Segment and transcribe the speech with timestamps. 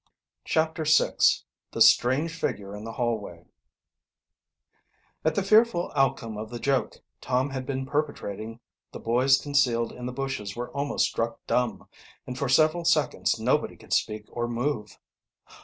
[0.45, 1.17] CHAPTER VI
[1.73, 3.45] THE STRANGE FIGURE IN THE HALLWAY
[5.23, 8.61] At the fearful outcome of the joke Tom had been perpetrating
[8.93, 11.87] the boys concealed in the bushes were almost struck dumb,
[12.25, 14.97] and for several seconds nobody could speak or move.